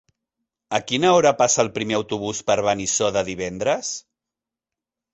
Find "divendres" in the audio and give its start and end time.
3.31-3.97